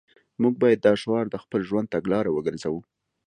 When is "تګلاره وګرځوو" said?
1.95-2.81